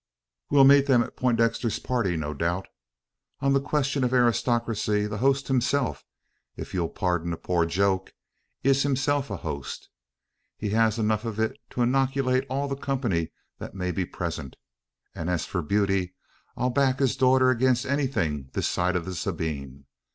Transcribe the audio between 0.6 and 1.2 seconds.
meet them at